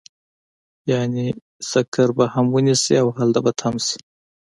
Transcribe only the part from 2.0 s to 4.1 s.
به هم ونيسي او هلته به تم شي.